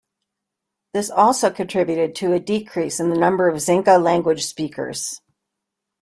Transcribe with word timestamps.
This 0.95 1.11
also 1.11 1.51
contributed 1.51 2.15
to 2.15 2.33
a 2.33 2.39
decrease 2.39 2.99
in 2.99 3.11
the 3.11 3.19
number 3.19 3.47
of 3.47 3.57
Xinca-language 3.57 4.43
speakers. 4.47 5.21